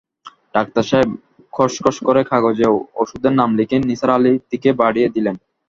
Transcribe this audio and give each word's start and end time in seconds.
Doctor 0.55 0.83
সাহেব 0.89 1.09
খসখস 1.53 1.97
করে 2.07 2.21
কাগজে 2.31 2.67
অষুধের 3.01 3.33
নাম 3.39 3.49
লিখে 3.59 3.77
নিসার 3.81 4.11
আলির 4.15 4.37
দিকে 4.51 4.69
বাড়িয়ে 4.81 5.07
দিলেন। 5.15 5.35